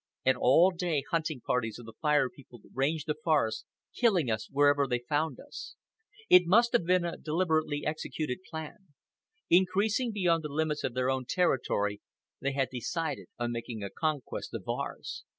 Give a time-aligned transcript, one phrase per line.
[0.25, 3.65] And all day hunting parties of the Fire People ranged the forest,
[3.95, 5.75] killing us wherever they found us.
[6.27, 8.95] It must have been a deliberately executed plan.
[9.51, 12.01] Increasing beyond the limits of their own territory,
[12.39, 15.23] they had decided on making a conquest of ours.